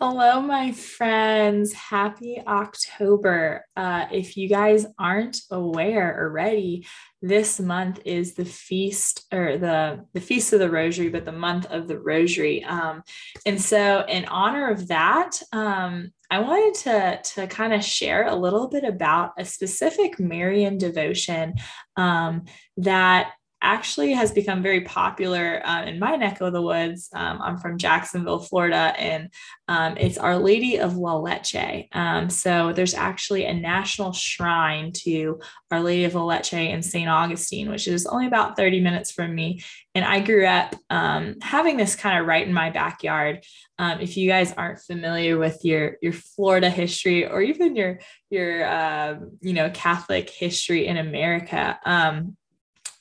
Hello, 0.00 0.40
my 0.40 0.70
friends. 0.70 1.72
Happy 1.72 2.40
October. 2.46 3.64
Uh, 3.74 4.06
if 4.12 4.36
you 4.36 4.48
guys 4.48 4.86
aren't 4.96 5.40
aware 5.50 6.20
already, 6.20 6.86
this 7.20 7.58
month 7.58 7.98
is 8.04 8.34
the 8.34 8.44
feast 8.44 9.26
or 9.32 9.58
the, 9.58 10.04
the 10.14 10.20
feast 10.20 10.52
of 10.52 10.60
the 10.60 10.70
rosary, 10.70 11.08
but 11.08 11.24
the 11.24 11.32
month 11.32 11.66
of 11.66 11.88
the 11.88 11.98
rosary. 11.98 12.62
Um, 12.62 13.02
and 13.44 13.60
so, 13.60 14.04
in 14.08 14.26
honor 14.26 14.70
of 14.70 14.86
that, 14.86 15.42
um, 15.52 16.12
I 16.30 16.38
wanted 16.38 16.80
to, 16.84 17.20
to 17.34 17.46
kind 17.48 17.74
of 17.74 17.82
share 17.82 18.28
a 18.28 18.36
little 18.36 18.68
bit 18.68 18.84
about 18.84 19.32
a 19.36 19.44
specific 19.44 20.20
Marian 20.20 20.78
devotion 20.78 21.54
um, 21.96 22.44
that 22.76 23.32
actually 23.60 24.12
has 24.12 24.30
become 24.30 24.62
very 24.62 24.82
popular 24.82 25.60
uh, 25.66 25.84
in 25.84 25.98
my 25.98 26.16
neck 26.16 26.40
of 26.40 26.52
the 26.52 26.62
woods. 26.62 27.08
Um, 27.14 27.40
I'm 27.42 27.58
from 27.58 27.78
Jacksonville, 27.78 28.38
Florida, 28.38 28.94
and 28.96 29.30
um, 29.66 29.96
it's 29.96 30.18
Our 30.18 30.38
Lady 30.38 30.78
of 30.78 30.96
La 30.96 31.16
Leche. 31.16 31.88
Um, 31.92 32.30
so 32.30 32.72
there's 32.72 32.94
actually 32.94 33.44
a 33.46 33.54
national 33.54 34.12
shrine 34.12 34.92
to 35.04 35.40
Our 35.70 35.80
Lady 35.80 36.04
of 36.04 36.14
La 36.14 36.24
Leche 36.24 36.54
in 36.54 36.82
St. 36.82 37.08
Augustine, 37.08 37.68
which 37.68 37.88
is 37.88 38.06
only 38.06 38.26
about 38.26 38.56
30 38.56 38.80
minutes 38.80 39.10
from 39.10 39.34
me. 39.34 39.62
And 39.94 40.04
I 40.04 40.20
grew 40.20 40.46
up 40.46 40.76
um, 40.90 41.36
having 41.42 41.76
this 41.76 41.96
kind 41.96 42.20
of 42.20 42.26
right 42.26 42.46
in 42.46 42.52
my 42.52 42.70
backyard. 42.70 43.44
Um, 43.80 44.00
if 44.00 44.16
you 44.16 44.28
guys 44.28 44.52
aren't 44.52 44.80
familiar 44.80 45.38
with 45.38 45.64
your 45.64 45.96
your 46.00 46.12
Florida 46.12 46.70
history 46.70 47.26
or 47.26 47.40
even 47.42 47.74
your 47.74 47.98
your 48.30 48.64
uh, 48.64 49.18
you 49.40 49.54
know 49.54 49.70
Catholic 49.70 50.30
history 50.30 50.86
in 50.86 50.96
America, 50.96 51.78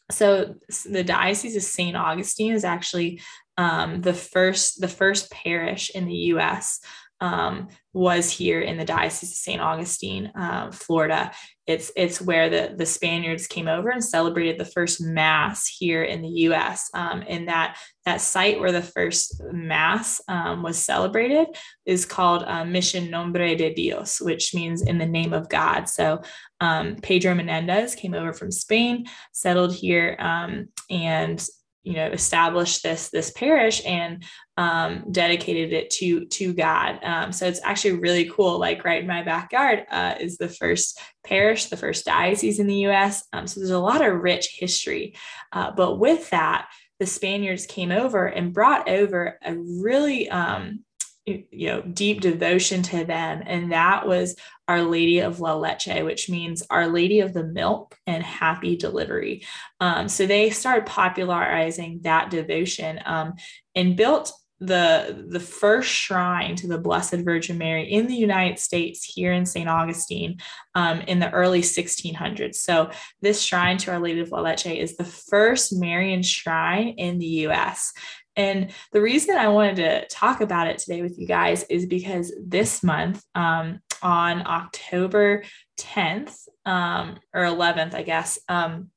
so 0.10 0.56
the 0.86 1.04
diocese 1.04 1.56
of 1.56 1.64
st 1.64 1.96
augustine 1.96 2.54
is 2.54 2.64
actually 2.64 3.22
um, 3.58 4.02
the 4.02 4.14
first 4.14 4.80
the 4.82 4.88
first 4.88 5.32
parish 5.32 5.90
in 5.90 6.06
the 6.06 6.14
us 6.14 6.80
um, 7.20 7.68
was 7.94 8.30
here 8.30 8.62
in 8.62 8.78
the 8.78 8.86
diocese 8.86 9.32
of 9.32 9.36
st 9.36 9.62
augustine 9.62 10.32
uh, 10.36 10.72
florida. 10.72 11.32
It's 11.66 11.92
it's 11.98 12.22
where 12.22 12.50
the 12.50 12.76
the 12.78 12.86
spaniards 12.86 13.48
came 13.48 13.68
over 13.68 13.90
and 13.90 14.04
celebrated 14.04 14.58
the 14.58 14.66
first 14.66 15.02
mass 15.02 15.68
here 15.68 16.04
in 16.04 16.22
the 16.22 16.30
us 16.30 16.90
um, 16.94 17.24
and 17.28 17.48
that 17.48 17.78
that 18.06 18.22
site 18.22 18.60
where 18.60 18.72
the 18.72 18.82
first 18.82 19.42
mass 19.52 20.22
um, 20.30 20.64
was 20.64 20.78
celebrated 20.78 21.48
is 21.86 22.06
called 22.06 22.44
uh, 22.44 22.64
mission 22.64 23.10
nombre 23.10 23.56
de 23.56 23.74
dios 23.74 24.22
which 24.22 24.54
means 24.54 24.82
in 24.82 24.98
the 24.98 25.06
name 25.06 25.34
of 25.34 25.50
god. 25.50 25.90
So 25.90 26.22
um, 26.62 26.96
Pedro 26.98 27.36
Menendez 27.36 27.96
came 27.96 28.14
over 28.14 28.34
from 28.34 28.52
Spain, 28.52 29.06
settled 29.32 29.74
here, 29.74 30.16
um, 30.20 30.70
and 30.90 31.46
you 31.88 31.94
know 31.94 32.08
established 32.08 32.84
this 32.84 33.10
this 33.10 33.32
parish 33.32 33.82
and 33.86 34.26
um, 34.58 35.06
dedicated 35.10 35.72
it 35.72 35.90
to 35.92 36.26
to 36.26 36.54
God. 36.54 37.00
Um, 37.02 37.32
so 37.32 37.48
it's 37.48 37.62
actually 37.64 38.00
really 38.00 38.30
cool. 38.30 38.60
Like 38.60 38.84
right 38.84 39.02
in 39.02 39.08
my 39.08 39.24
backyard 39.24 39.86
uh, 39.90 40.16
is 40.20 40.38
the 40.38 40.50
first 40.50 41.00
parish, 41.24 41.68
the 41.68 41.78
first 41.78 42.04
diocese 42.04 42.60
in 42.60 42.68
the 42.68 42.82
U.S. 42.90 43.24
Um, 43.32 43.48
so 43.48 43.62
there's 43.62 43.70
a 43.70 43.80
lot 43.80 44.06
of 44.06 44.22
rich 44.22 44.58
history. 44.60 45.16
Uh, 45.54 45.72
but 45.72 45.96
with 45.96 46.30
that, 46.32 46.68
the 47.00 47.06
Spaniards 47.06 47.66
came 47.66 47.94
over 47.94 48.26
and 48.26 48.54
brought 48.54 48.90
over 48.90 49.40
a 49.42 49.56
really 49.56 50.30
um, 50.30 50.84
you 51.28 51.68
know 51.68 51.82
deep 51.82 52.22
devotion 52.22 52.82
to 52.84 53.04
them. 53.04 53.44
And 53.46 53.72
that 53.72 54.08
was 54.08 54.36
our 54.68 54.82
lady 54.82 55.20
of 55.20 55.40
la 55.40 55.56
leche 55.56 56.04
which 56.04 56.30
means 56.30 56.64
our 56.70 56.88
lady 56.88 57.20
of 57.20 57.34
the 57.34 57.44
milk 57.44 57.96
and 58.08 58.24
happy 58.24 58.76
delivery. 58.76 59.46
Um, 59.80 60.08
so 60.08 60.26
they 60.26 60.50
started 60.50 60.86
popularizing 60.86 62.02
that 62.04 62.32
devotion 62.32 63.00
um, 63.06 63.34
and 63.76 63.96
built 63.96 64.32
the 64.60 65.26
the 65.30 65.40
first 65.40 65.90
shrine 65.90 66.56
to 66.56 66.68
the 66.68 66.80
blessed 66.80 67.18
virgin 67.18 67.60
mary 67.60 67.92
in 67.92 68.08
the 68.08 68.16
united 68.16 68.58
states 68.58 69.04
here 69.04 69.32
in 69.32 69.46
st 69.46 69.70
augustine 69.70 70.36
um, 70.74 71.00
in 71.02 71.20
the 71.20 71.30
early 71.30 71.62
1600s 71.62 72.56
so 72.56 72.90
this 73.22 73.40
shrine 73.40 73.78
to 73.78 73.92
our 73.92 74.00
lady 74.00 74.20
of 74.20 74.32
la 74.32 74.42
leche 74.42 74.66
is 74.66 74.98
the 74.98 75.06
first 75.06 75.74
marian 75.74 76.24
shrine 76.24 76.88
in 76.98 77.20
the 77.20 77.28
us 77.28 77.94
and 78.38 78.72
the 78.94 79.02
reason 79.02 79.36
I 79.36 79.50
wanted 79.50 79.78
to 79.78 80.08
talk 80.08 80.42
about 80.42 80.68
it 80.68 80.78
today 80.78 81.02
with 81.02 81.20
you 81.20 81.28
guys 81.28 81.64
is 81.64 81.86
because 81.88 82.32
this 82.42 82.84
month, 82.84 83.24
um, 83.36 83.80
on 84.04 84.46
October 84.46 85.44
10th 85.80 86.48
um, 86.66 87.18
or 87.34 87.44
11th, 87.44 87.96
I 87.96 88.04
guess, 88.04 88.40
um, 88.48 88.92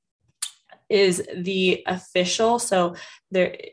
is 0.90 1.26
the 1.34 1.82
official. 1.86 2.58
So 2.58 2.96
the 3.30 3.72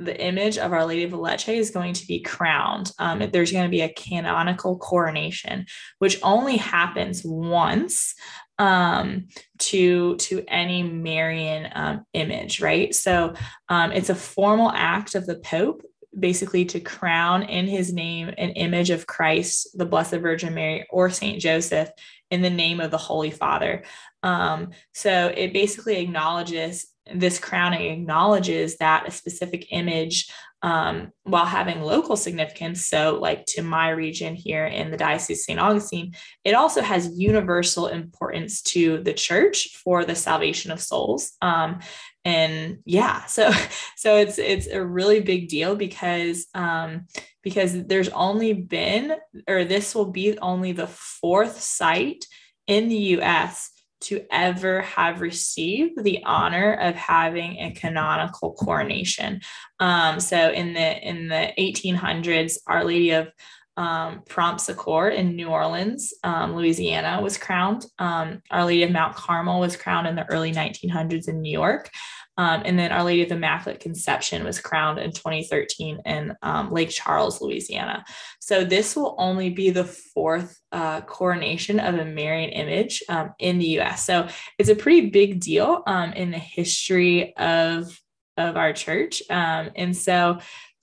the 0.00 0.24
image 0.24 0.58
of 0.58 0.72
Our 0.72 0.86
Lady 0.86 1.02
of 1.02 1.12
Leche 1.12 1.48
is 1.48 1.72
going 1.72 1.92
to 1.94 2.06
be 2.06 2.20
crowned. 2.20 2.92
Um, 3.00 3.18
there's 3.32 3.50
going 3.50 3.64
to 3.64 3.70
be 3.70 3.80
a 3.80 3.92
canonical 3.92 4.78
coronation, 4.78 5.66
which 5.98 6.20
only 6.22 6.56
happens 6.56 7.22
once 7.24 8.14
um, 8.58 9.28
to 9.58 10.16
to 10.16 10.44
any 10.48 10.82
Marian 10.82 11.70
um, 11.74 12.04
image, 12.12 12.60
right? 12.60 12.94
So 12.94 13.34
um, 13.68 13.92
it's 13.92 14.10
a 14.10 14.14
formal 14.14 14.70
act 14.70 15.14
of 15.14 15.26
the 15.26 15.36
Pope, 15.36 15.82
basically 16.18 16.64
to 16.66 16.80
crown 16.80 17.44
in 17.44 17.66
his 17.66 17.92
name 17.92 18.28
an 18.28 18.50
image 18.50 18.90
of 18.90 19.06
Christ, 19.06 19.68
the 19.74 19.86
Blessed 19.86 20.16
Virgin 20.16 20.54
Mary, 20.54 20.86
or 20.90 21.10
Saint 21.10 21.40
Joseph 21.40 21.90
in 22.30 22.42
the 22.42 22.50
name 22.50 22.80
of 22.80 22.90
the 22.90 22.98
Holy 22.98 23.30
Father. 23.30 23.84
Um, 24.22 24.70
so 24.92 25.32
it 25.36 25.52
basically 25.52 25.98
acknowledges 25.98 26.86
this 27.14 27.38
crowning 27.38 27.90
acknowledges 27.90 28.76
that 28.76 29.08
a 29.08 29.10
specific 29.10 29.68
image 29.70 30.30
um, 30.62 31.12
while 31.22 31.46
having 31.46 31.82
local 31.82 32.16
significance. 32.16 32.86
So, 32.86 33.18
like 33.20 33.46
to 33.46 33.62
my 33.62 33.90
region 33.90 34.34
here 34.34 34.66
in 34.66 34.90
the 34.90 34.96
Diocese 34.96 35.40
of 35.40 35.44
St. 35.44 35.60
Augustine, 35.60 36.14
it 36.44 36.54
also 36.54 36.82
has 36.82 37.18
universal 37.18 37.86
importance 37.86 38.62
to 38.62 39.02
the 39.02 39.12
church 39.12 39.76
for 39.76 40.04
the 40.04 40.14
salvation 40.14 40.70
of 40.70 40.80
souls. 40.80 41.32
Um, 41.40 41.80
and 42.24 42.78
yeah, 42.84 43.24
so 43.26 43.52
so 43.96 44.16
it's 44.16 44.38
it's 44.38 44.66
a 44.66 44.84
really 44.84 45.20
big 45.20 45.48
deal 45.48 45.76
because 45.76 46.46
um, 46.54 47.06
because 47.42 47.84
there's 47.86 48.08
only 48.10 48.52
been 48.52 49.14
or 49.48 49.64
this 49.64 49.94
will 49.94 50.10
be 50.10 50.38
only 50.38 50.72
the 50.72 50.88
fourth 50.88 51.60
site 51.60 52.26
in 52.66 52.88
the 52.88 52.96
U.S 52.96 53.70
to 54.00 54.24
ever 54.30 54.82
have 54.82 55.20
received 55.20 56.02
the 56.02 56.22
honor 56.24 56.74
of 56.74 56.94
having 56.94 57.58
a 57.58 57.72
canonical 57.72 58.52
coronation. 58.52 59.40
Um, 59.80 60.20
so 60.20 60.50
in 60.50 60.72
the 60.74 61.08
in 61.08 61.28
the 61.28 61.52
1800s, 61.58 62.58
Our 62.66 62.84
Lady 62.84 63.10
of 63.10 63.28
um, 63.76 64.22
Prompt 64.28 64.60
Succor 64.60 65.08
in 65.08 65.36
New 65.36 65.48
Orleans, 65.48 66.12
um, 66.24 66.56
Louisiana, 66.56 67.20
was 67.22 67.38
crowned. 67.38 67.86
Um, 67.98 68.42
Our 68.50 68.64
Lady 68.64 68.82
of 68.82 68.90
Mount 68.90 69.14
Carmel 69.14 69.60
was 69.60 69.76
crowned 69.76 70.08
in 70.08 70.16
the 70.16 70.28
early 70.30 70.52
1900s 70.52 71.28
in 71.28 71.40
New 71.40 71.52
York. 71.52 71.90
Um, 72.38 72.62
and 72.64 72.78
then 72.78 72.92
Our 72.92 73.04
Lady 73.04 73.22
of 73.22 73.28
the 73.28 73.34
Immaculate 73.34 73.80
Conception 73.80 74.44
was 74.44 74.60
crowned 74.60 75.00
in 75.00 75.10
2013 75.10 76.00
in 76.06 76.34
um, 76.42 76.72
Lake 76.72 76.90
Charles, 76.90 77.42
Louisiana. 77.42 78.04
So 78.40 78.64
this 78.64 78.94
will 78.94 79.16
only 79.18 79.50
be 79.50 79.70
the 79.70 79.84
fourth 79.84 80.58
uh, 80.70 81.00
coronation 81.02 81.80
of 81.80 81.96
a 81.96 82.04
Marian 82.04 82.50
image 82.50 83.02
um, 83.08 83.34
in 83.40 83.58
the 83.58 83.80
US. 83.80 84.04
So 84.04 84.28
it's 84.56 84.68
a 84.68 84.76
pretty 84.76 85.10
big 85.10 85.40
deal 85.40 85.82
um, 85.86 86.12
in 86.12 86.30
the 86.30 86.38
history 86.38 87.36
of, 87.36 88.00
of 88.36 88.56
our 88.56 88.72
church. 88.72 89.20
Um, 89.28 89.70
and 89.74 89.96
so 89.96 90.38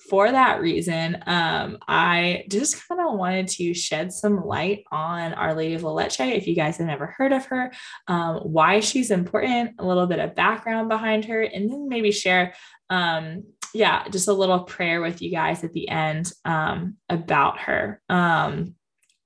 for 0.10 0.32
that 0.32 0.62
reason, 0.62 1.24
um, 1.26 1.78
I 1.88 2.46
just 2.50 2.88
kind 2.88 3.02
of 3.02 3.18
wanted 3.18 3.48
to 3.50 3.74
shed 3.74 4.12
some 4.12 4.46
light 4.46 4.84
on 4.92 5.34
Our 5.34 5.54
Lady 5.54 5.76
of 5.76 5.84
La 5.84 5.92
Leche. 5.92 6.20
If 6.20 6.48
you 6.48 6.56
guys 6.56 6.78
have 6.78 6.88
never 6.88 7.08
heard 7.08 7.32
of 7.32 7.46
her, 7.46 7.72
um, 8.08 8.38
why 8.38 8.80
she's 8.80 9.12
important, 9.12 9.76
a 9.80 9.86
little 9.86 10.08
bit 10.08 10.20
of 10.20 10.36
background 10.36 10.90
behind 10.90 11.26
her, 11.26 11.42
and 11.42 11.70
then 11.70 11.90
maybe 11.90 12.12
share, 12.12 12.54
um, 12.90 13.44
yeah, 13.74 14.08
just 14.10 14.28
a 14.28 14.34
little 14.34 14.62
prayer 14.64 15.02
with 15.02 15.22
you 15.22 15.32
guys 15.32 15.64
at 15.64 15.74
the 15.74 15.90
end 15.90 16.32
um, 16.46 16.98
about 17.10 17.60
her. 17.60 18.02
Um, 18.10 18.76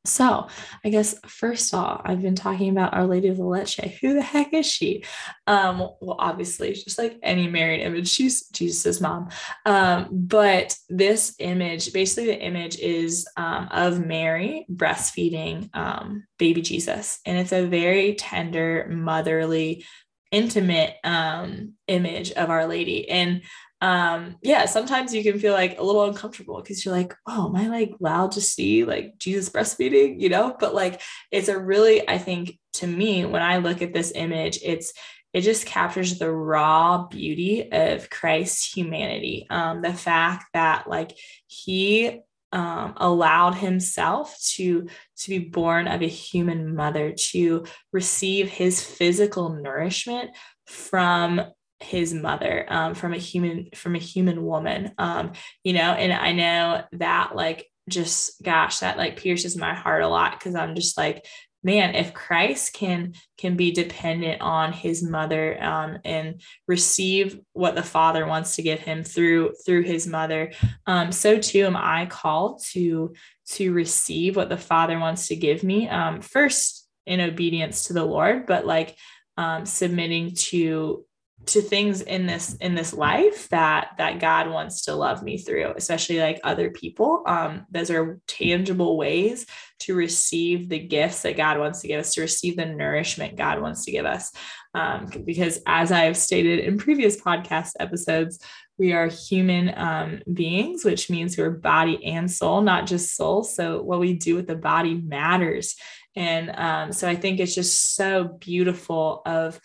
so, 0.05 0.47
I 0.83 0.89
guess 0.89 1.15
first 1.27 1.73
off, 1.73 2.01
I've 2.05 2.21
been 2.21 2.35
talking 2.35 2.69
about 2.69 2.93
Our 2.93 3.05
Lady 3.05 3.27
of 3.27 3.37
La 3.37 3.45
Leche. 3.45 3.79
Who 4.01 4.13
the 4.13 4.21
heck 4.21 4.53
is 4.53 4.65
she? 4.65 5.03
Um, 5.45 5.79
well, 5.79 6.15
obviously, 6.17 6.73
just 6.73 6.97
like 6.97 7.19
any 7.21 7.47
Marian 7.47 7.81
image, 7.81 8.07
she's 8.07 8.47
Jesus's 8.47 9.01
mom. 9.01 9.29
Um, 9.65 10.07
but 10.11 10.75
this 10.87 11.35
image, 11.39 11.91
basically, 11.91 12.27
the 12.27 12.39
image 12.39 12.77
is 12.79 13.27
um, 13.35 13.67
of 13.71 14.03
Mary 14.03 14.65
breastfeeding 14.71 15.69
um, 15.75 16.23
baby 16.37 16.61
Jesus, 16.61 17.19
and 17.25 17.37
it's 17.37 17.51
a 17.51 17.67
very 17.67 18.15
tender, 18.15 18.87
motherly, 18.89 19.85
intimate 20.31 20.95
um, 21.03 21.73
image 21.87 22.31
of 22.31 22.49
Our 22.49 22.67
Lady. 22.67 23.09
And 23.09 23.41
um 23.81 24.35
yeah 24.41 24.65
sometimes 24.65 25.13
you 25.13 25.23
can 25.23 25.39
feel 25.39 25.53
like 25.53 25.79
a 25.79 25.83
little 25.83 26.03
uncomfortable 26.03 26.59
because 26.61 26.83
you're 26.83 26.93
like 26.93 27.15
oh 27.27 27.47
am 27.47 27.55
i 27.55 27.67
like 27.67 27.93
loud 27.99 28.31
to 28.31 28.41
see 28.41 28.83
like 28.83 29.17
jesus 29.17 29.49
breastfeeding? 29.49 30.19
You 30.19 30.29
know? 30.29 30.55
But 30.59 30.75
like 30.75 31.01
it's 31.31 31.47
a 31.47 31.57
really 31.57 32.07
i 32.09 32.17
think 32.17 32.59
to 32.73 32.87
me 32.87 33.25
when 33.25 33.41
i 33.41 33.57
look 33.57 33.81
at 33.81 33.93
this 33.93 34.11
image 34.15 34.59
it's 34.63 34.93
it 35.31 35.41
just 35.41 35.65
captures 35.65 36.17
the 36.17 36.31
raw 36.31 37.05
beauty 37.07 37.71
of 37.71 38.09
christ's 38.09 38.73
humanity. 38.73 39.47
Um 39.49 39.81
the 39.81 39.93
fact 39.93 40.45
that 40.53 40.89
like 40.89 41.17
he 41.47 42.21
um, 42.51 42.93
allowed 42.97 43.55
himself 43.55 44.35
to 44.55 44.87
to 45.17 45.29
be 45.29 45.39
born 45.39 45.87
of 45.87 46.01
a 46.01 46.07
human 46.07 46.75
mother 46.75 47.13
to 47.31 47.65
receive 47.93 48.49
his 48.49 48.83
physical 48.83 49.49
nourishment 49.49 50.31
from 50.65 51.41
his 51.79 52.13
mother 52.13 52.65
um, 52.67 52.93
from 52.93 53.13
a 53.13 53.17
human 53.17 53.69
from 53.73 53.95
a 53.95 53.99
human 53.99 54.43
woman 54.43 54.91
um, 54.97 55.31
you 55.63 55.73
know 55.73 55.79
and 55.93 56.11
i 56.11 56.31
know 56.31 56.83
that 56.93 57.35
like 57.35 57.67
just 57.87 58.41
gosh 58.43 58.79
that 58.79 58.97
like 58.97 59.17
pierces 59.17 59.57
my 59.57 59.73
heart 59.73 60.03
a 60.03 60.07
lot 60.07 60.37
because 60.37 60.55
i'm 60.55 60.75
just 60.75 60.97
like 60.97 61.25
man 61.63 61.95
if 61.95 62.13
christ 62.13 62.73
can 62.73 63.13
can 63.37 63.55
be 63.55 63.71
dependent 63.71 64.41
on 64.41 64.71
his 64.71 65.01
mother 65.01 65.61
um, 65.63 65.97
and 66.05 66.41
receive 66.67 67.39
what 67.53 67.75
the 67.75 67.83
father 67.83 68.25
wants 68.25 68.55
to 68.55 68.61
give 68.61 68.79
him 68.79 69.03
through 69.03 69.53
through 69.65 69.81
his 69.81 70.05
mother 70.05 70.51
um, 70.85 71.11
so 71.11 71.39
too 71.39 71.65
am 71.65 71.77
i 71.77 72.05
called 72.05 72.61
to 72.63 73.13
to 73.45 73.73
receive 73.73 74.35
what 74.35 74.49
the 74.49 74.57
father 74.57 74.99
wants 74.99 75.27
to 75.27 75.35
give 75.35 75.63
me 75.63 75.87
um, 75.89 76.21
first 76.21 76.87
in 77.05 77.21
obedience 77.21 77.85
to 77.85 77.93
the 77.93 78.05
lord 78.05 78.45
but 78.45 78.65
like 78.65 78.95
um, 79.37 79.65
submitting 79.65 80.35
to 80.35 81.05
to 81.45 81.61
things 81.61 82.01
in 82.01 82.27
this 82.27 82.55
in 82.55 82.75
this 82.75 82.93
life 82.93 83.49
that 83.49 83.91
that 83.97 84.19
god 84.19 84.49
wants 84.49 84.83
to 84.83 84.93
love 84.93 85.23
me 85.23 85.37
through 85.37 85.73
especially 85.75 86.19
like 86.19 86.39
other 86.43 86.69
people. 86.69 87.23
Um 87.25 87.65
those 87.71 87.89
are 87.89 88.19
tangible 88.27 88.97
ways 88.97 89.45
to 89.79 89.95
receive 89.95 90.69
the 90.69 90.79
gifts 90.79 91.21
that 91.21 91.37
god 91.37 91.57
wants 91.57 91.81
to 91.81 91.87
give 91.87 91.99
us 91.99 92.13
to 92.13 92.21
receive 92.21 92.57
the 92.57 92.65
nourishment 92.65 93.37
god 93.37 93.61
wants 93.61 93.85
to 93.85 93.91
give 93.91 94.05
us. 94.05 94.31
Um 94.73 95.09
because 95.25 95.59
as 95.65 95.91
i've 95.91 96.17
stated 96.17 96.59
in 96.59 96.77
previous 96.77 97.19
podcast 97.19 97.71
episodes 97.79 98.39
we 98.77 98.93
are 98.93 99.07
human 99.07 99.73
um, 99.75 100.21
beings 100.31 100.85
which 100.85 101.09
means 101.09 101.37
we're 101.37 101.49
body 101.49 102.03
and 102.05 102.31
soul 102.31 102.61
not 102.61 102.85
just 102.85 103.15
soul 103.15 103.43
so 103.43 103.81
what 103.81 103.99
we 103.99 104.13
do 104.13 104.35
with 104.35 104.47
the 104.47 104.55
body 104.55 104.95
matters. 104.95 105.75
And 106.15 106.51
um, 106.55 106.91
so 106.91 107.07
i 107.07 107.15
think 107.15 107.39
it's 107.39 107.55
just 107.55 107.95
so 107.95 108.25
beautiful 108.39 109.21
of 109.25 109.59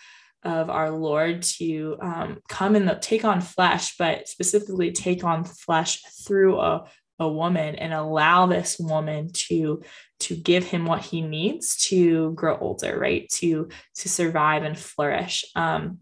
of 0.44 0.70
our 0.70 0.90
Lord 0.90 1.42
to 1.42 1.96
um, 2.00 2.38
come 2.48 2.76
and 2.76 3.00
take 3.00 3.24
on 3.24 3.40
flesh, 3.40 3.96
but 3.96 4.28
specifically 4.28 4.92
take 4.92 5.24
on 5.24 5.44
flesh 5.44 6.02
through 6.24 6.60
a, 6.60 6.88
a 7.18 7.28
woman 7.28 7.76
and 7.76 7.92
allow 7.92 8.46
this 8.46 8.78
woman 8.78 9.30
to 9.32 9.82
to 10.20 10.36
give 10.36 10.64
him 10.64 10.86
what 10.86 11.02
he 11.02 11.20
needs 11.20 11.76
to 11.88 12.32
grow 12.32 12.56
older, 12.58 12.98
right? 12.98 13.28
To 13.36 13.68
to 13.96 14.08
survive 14.08 14.62
and 14.62 14.78
flourish. 14.78 15.44
Um, 15.54 15.98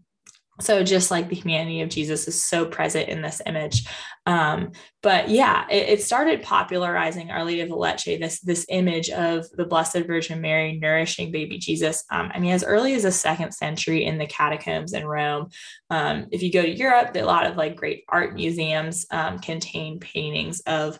so 0.61 0.83
just 0.83 1.11
like 1.11 1.29
the 1.29 1.35
humanity 1.35 1.81
of 1.81 1.89
jesus 1.89 2.27
is 2.27 2.43
so 2.43 2.65
present 2.65 3.09
in 3.09 3.21
this 3.21 3.41
image. 3.45 3.85
Um, 4.25 4.71
but 5.01 5.29
yeah 5.29 5.65
it, 5.69 5.89
it, 5.89 6.03
started 6.03 6.43
popularizing 6.43 7.29
our 7.29 7.43
lady 7.43 7.59
of 7.61 7.69
la 7.69 7.75
leche 7.75 8.05
this 8.05 8.39
this 8.39 8.65
image 8.69 9.09
of 9.09 9.49
the 9.51 9.65
blessed 9.65 10.05
virgin 10.07 10.39
mary 10.39 10.79
nourishing 10.79 11.29
baby 11.29 11.57
jesus 11.57 12.05
um, 12.09 12.31
i 12.33 12.39
mean 12.39 12.53
as 12.53 12.63
early 12.63 12.93
as 12.93 13.03
the 13.03 13.11
second 13.11 13.51
century 13.53 14.05
in 14.05 14.17
the 14.17 14.27
catacombs 14.27 14.93
in 14.93 15.05
rome. 15.05 15.49
Um, 15.89 16.27
if 16.31 16.41
you 16.41 16.51
go 16.51 16.61
to 16.61 16.69
europe 16.69 17.15
a 17.15 17.23
lot 17.23 17.45
of 17.45 17.57
like 17.57 17.75
great 17.75 18.03
art 18.07 18.33
museums 18.33 19.05
um, 19.11 19.39
contain 19.39 19.99
paintings 19.99 20.61
of 20.61 20.97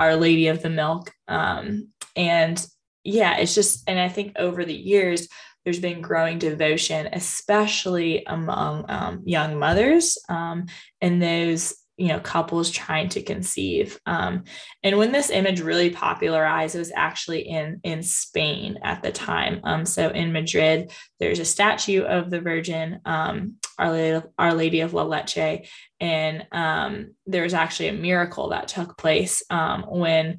our 0.00 0.16
lady 0.16 0.48
of 0.48 0.62
the 0.62 0.70
milk. 0.70 1.12
Um, 1.28 1.90
and 2.16 2.64
yeah 3.04 3.36
it's 3.36 3.54
just 3.54 3.88
and 3.88 4.00
i 4.00 4.08
think 4.08 4.32
over 4.36 4.64
the 4.64 4.74
years 4.74 5.28
there's 5.64 5.80
been 5.80 6.00
growing 6.00 6.38
devotion, 6.38 7.08
especially 7.12 8.24
among 8.26 8.84
um, 8.88 9.22
young 9.24 9.58
mothers 9.58 10.18
um, 10.28 10.66
and 11.00 11.22
those 11.22 11.74
you 11.96 12.08
know 12.08 12.20
couples 12.20 12.70
trying 12.70 13.08
to 13.10 13.22
conceive. 13.22 13.98
Um, 14.06 14.44
and 14.82 14.98
when 14.98 15.12
this 15.12 15.30
image 15.30 15.60
really 15.60 15.90
popularized 15.90 16.74
it 16.74 16.78
was 16.78 16.92
actually 16.94 17.42
in 17.42 17.80
in 17.82 18.02
spain 18.02 18.78
at 18.82 19.02
the 19.02 19.12
time. 19.12 19.60
Um, 19.64 19.86
so 19.86 20.08
in 20.08 20.32
madrid 20.32 20.90
there's 21.20 21.38
a 21.38 21.44
statue 21.44 22.02
of 22.02 22.30
the 22.30 22.40
virgin 22.40 23.00
um, 23.04 23.56
our, 23.78 23.92
lady, 23.92 24.26
our 24.38 24.54
lady 24.54 24.80
of 24.80 24.94
la 24.94 25.02
leche. 25.02 25.68
And 26.00 26.46
um, 26.52 27.14
there 27.26 27.42
was 27.42 27.54
actually 27.54 27.88
a 27.88 27.94
miracle 27.94 28.50
that 28.50 28.68
took 28.68 28.96
place 28.98 29.42
um, 29.50 29.84
when 29.88 30.38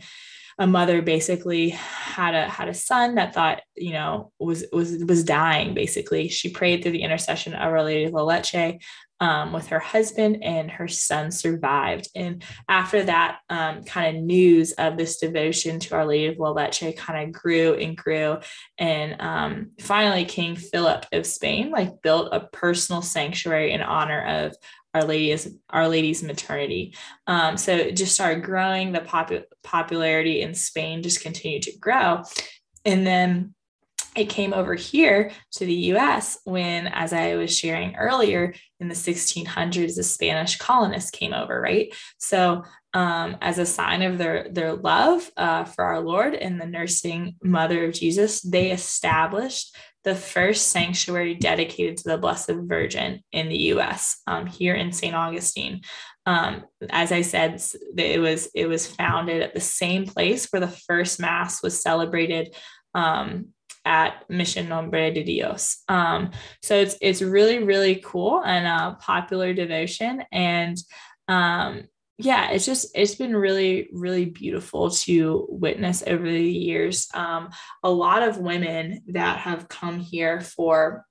a 0.58 0.68
mother 0.68 1.02
basically 1.02 1.70
had 1.70 2.34
a 2.34 2.48
had 2.48 2.70
a 2.70 2.74
son 2.74 3.16
that 3.16 3.34
thought 3.34 3.62
you 3.76 3.92
know 3.92 4.32
was 4.40 4.66
was 4.72 5.04
was 5.04 5.26
dying 5.26 5.74
basically. 5.74 6.30
She 6.30 6.50
prayed 6.50 6.82
through 6.82 6.94
the 6.94 7.04
intercession 7.04 7.54
of 7.54 7.62
our 7.62 7.84
lady 7.84 8.06
of 8.06 8.14
la 8.14 8.24
leche 8.24 8.80
um, 9.20 9.54
with 9.54 9.68
her 9.68 9.80
husband 9.80 10.44
and 10.44 10.70
her 10.70 10.88
son 10.88 11.32
survived 11.32 12.10
and 12.16 12.44
after 12.68 13.04
that 13.04 13.40
um, 13.50 13.84
kind 13.84 14.18
of 14.18 14.24
news 14.24 14.74
of 14.74 14.98
this 14.98 15.18
devotion 15.18 15.80
to 15.80 15.96
our 15.96 16.06
lady 16.06 16.28
of 16.28 16.38
la 16.38 16.52
leche 16.52 16.96
kind 16.98 17.28
of 17.28 17.42
grew 17.42 17.74
and 17.76 17.98
grew 17.98 18.38
and 18.78 19.22
um, 19.22 19.72
finally 19.80 20.26
king 20.26 20.56
philip 20.56 21.06
of 21.12 21.26
spain 21.26 21.72
like 21.72 22.02
built 22.02 22.30
a 22.32 22.42
personal 22.42 23.02
sanctuary 23.02 23.72
in 23.72 23.82
honor 23.82 24.26
of 24.26 24.56
our 24.96 25.04
Lady's 25.04 25.50
Our 25.70 25.90
Lady's 25.90 26.24
maternity. 26.24 26.96
Um, 27.28 27.58
so 27.58 27.76
it 27.76 27.98
just 27.98 28.14
started 28.14 28.46
growing. 28.46 28.94
The 28.94 29.02
popu- 29.02 29.44
popularity 29.62 30.42
in 30.42 30.56
Spain 30.56 31.04
just 31.04 31.22
continued 31.22 31.64
to 31.64 31.78
grow, 31.78 32.24
and 32.86 33.06
then 33.06 33.54
it 34.16 34.30
came 34.30 34.54
over 34.54 34.76
here 34.76 35.32
to 35.54 35.66
the 35.66 35.74
US 35.94 36.40
when, 36.44 36.88
as 36.88 37.14
I 37.14 37.36
was 37.36 37.56
sharing 37.56 37.96
earlier, 37.96 38.54
in 38.80 38.88
the 38.88 38.96
1600s, 38.96 39.96
the 39.96 40.04
Spanish 40.04 40.58
colonists 40.58 41.12
came 41.12 41.34
over, 41.34 41.60
right? 41.60 41.94
So, 42.18 42.64
um, 42.94 43.36
as 43.42 43.58
a 43.58 43.66
sign 43.66 44.02
of 44.04 44.18
their, 44.18 44.48
their 44.50 44.74
love 44.74 45.30
uh, 45.36 45.66
for 45.66 45.84
our 45.84 46.00
Lord 46.00 46.34
and 46.34 46.62
the 46.62 46.66
nursing 46.66 47.36
mother 47.44 47.84
of 47.86 47.94
Jesus, 47.94 48.42
they 48.42 48.72
established 48.72 49.76
the 50.06 50.16
first 50.16 50.68
sanctuary 50.68 51.34
dedicated 51.34 51.98
to 51.98 52.10
the 52.10 52.18
Blessed 52.18 52.52
Virgin 52.52 53.22
in 53.34 53.50
the 53.50 53.58
U.S. 53.58 54.22
Um, 54.28 54.46
here 54.46 54.76
in 54.76 54.94
St. 54.94 55.16
Augustine. 55.16 55.82
Um, 56.28 56.64
as 56.90 57.12
I 57.12 57.22
said, 57.22 57.62
it 57.98 58.20
was 58.22 58.50
it 58.56 58.68
was 58.68 58.88
founded 58.88 59.42
at 59.42 59.54
the 59.54 59.60
same 59.60 60.06
place 60.06 60.48
where 60.50 60.60
the 60.60 60.68
first 60.68 61.20
Mass 61.20 61.62
was 61.62 61.82
celebrated 61.82 62.56
um, 62.94 63.48
at 63.86 64.30
Mission 64.30 64.68
Nombre 64.68 65.12
de 65.12 65.24
Dios. 65.24 65.84
Um, 65.88 66.32
so 66.62 66.76
it's 66.76 66.98
it's 67.02 67.22
really 67.22 67.64
really 67.64 67.98
cool 68.04 68.42
and 68.44 68.66
a 68.66 68.98
popular 69.00 69.54
devotion 69.54 70.24
and 70.32 70.78
um, 71.28 71.84
yeah, 72.18 72.52
it's 72.52 72.66
just 72.66 72.88
it's 72.96 73.16
been 73.16 73.36
really 73.36 73.90
really 73.92 74.26
beautiful 74.26 74.90
to 74.90 75.46
witness 75.50 76.04
over 76.08 76.24
the 76.24 76.50
years. 76.50 77.10
Um, 77.14 77.50
a 77.84 77.90
lot 77.90 78.24
of 78.24 78.38
women 78.38 79.02
that 79.08 79.40
have 79.40 79.68
come 79.68 80.00
here 80.00 80.40
for 80.40 81.06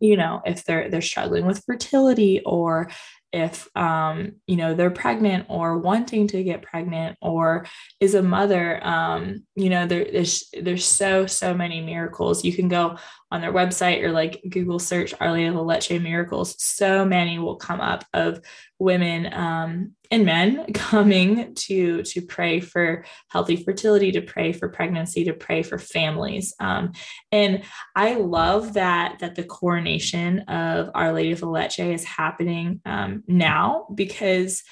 you 0.00 0.16
know 0.16 0.40
if 0.44 0.64
they're 0.64 0.90
they're 0.90 1.00
struggling 1.00 1.46
with 1.46 1.64
fertility 1.64 2.40
or 2.44 2.90
if 3.32 3.68
um, 3.76 4.34
you 4.46 4.56
know 4.56 4.74
they're 4.74 4.90
pregnant 4.90 5.46
or 5.48 5.78
wanting 5.78 6.26
to 6.28 6.42
get 6.44 6.62
pregnant 6.62 7.16
or 7.22 7.66
is 8.00 8.14
a 8.14 8.22
mother 8.22 8.84
um, 8.86 9.44
you 9.56 9.70
know 9.70 9.86
there, 9.86 10.06
there's 10.12 10.52
there's 10.60 10.84
so 10.84 11.26
so 11.26 11.54
many 11.54 11.80
miracles. 11.80 12.44
You 12.44 12.52
can 12.52 12.68
go 12.68 12.98
on 13.32 13.40
their 13.40 13.52
website 13.52 14.02
or 14.02 14.12
like 14.12 14.42
google 14.50 14.78
search 14.78 15.14
of 15.14 15.20
la 15.20 15.62
leche 15.62 15.90
miracles 15.90 16.54
so 16.62 17.02
many 17.04 17.38
will 17.38 17.56
come 17.56 17.80
up 17.80 18.04
of 18.12 18.40
women 18.78 19.32
um, 19.32 19.92
and 20.10 20.26
men 20.26 20.66
coming 20.74 21.54
to 21.54 22.02
to 22.02 22.20
pray 22.20 22.60
for 22.60 23.04
healthy 23.28 23.56
fertility 23.56 24.12
to 24.12 24.20
pray 24.20 24.52
for 24.52 24.68
pregnancy 24.68 25.24
to 25.24 25.32
pray 25.32 25.62
for 25.62 25.78
families. 25.78 26.54
Um, 26.60 26.92
and 27.30 27.62
i 27.96 28.14
love 28.14 28.74
that 28.74 29.18
that 29.20 29.34
the 29.34 29.44
coronation 29.44 30.40
of 30.40 30.90
our 30.94 31.12
lady 31.12 31.32
of 31.32 31.42
la 31.42 31.48
leche 31.48 31.80
is 31.80 32.04
happening 32.04 32.80
um, 32.84 33.24
now 33.26 33.86
because 33.94 34.62